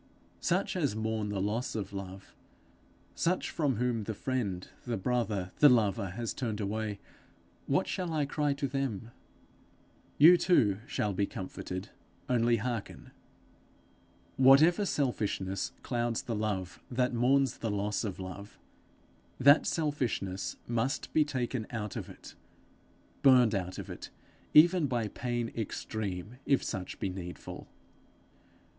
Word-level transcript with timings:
Such 0.39 0.75
as 0.75 0.95
mourn 0.95 1.29
the 1.29 1.39
loss 1.39 1.75
of 1.75 1.93
love, 1.93 2.33
such 3.13 3.51
from 3.51 3.75
whom 3.75 4.05
the 4.05 4.15
friend, 4.15 4.67
the 4.83 4.97
brother, 4.97 5.51
the 5.59 5.69
lover, 5.69 6.07
has 6.09 6.33
turned 6.33 6.59
away 6.59 6.99
what 7.67 7.85
shall 7.87 8.11
I 8.11 8.25
cry 8.25 8.53
to 8.53 8.67
them? 8.67 9.11
You 10.17 10.37
too 10.37 10.79
shall 10.87 11.13
be 11.13 11.27
comforted 11.27 11.89
only 12.27 12.55
hearken: 12.57 13.11
Whatever 14.37 14.87
selfishness 14.87 15.71
clouds 15.83 16.23
the 16.23 16.33
love 16.35 16.81
that 16.89 17.13
mourns 17.13 17.59
the 17.59 17.69
loss 17.69 18.03
of 18.03 18.17
love, 18.19 18.57
that 19.39 19.67
selfishness 19.67 20.55
must 20.67 21.13
be 21.13 21.23
taken 21.23 21.67
out 21.69 21.95
of 21.95 22.09
it 22.09 22.33
burned 23.21 23.53
out 23.53 23.77
of 23.77 23.87
it 23.87 24.09
even 24.55 24.87
by 24.87 25.09
pain 25.09 25.51
extreme, 25.55 26.37
if 26.47 26.63
such 26.63 26.99
be 26.99 27.07
needful. 27.11 27.67